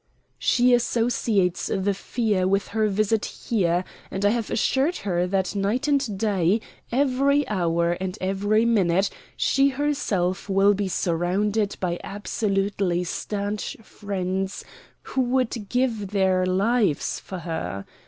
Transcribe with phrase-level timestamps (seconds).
[0.39, 5.87] "She associates the fear with her visit here, and I have assured her that night
[5.87, 6.59] and day,
[6.91, 14.65] every hour and every minute, she herself will be surrounded by absolutely stanch friends
[15.03, 17.85] who would give their lives for her.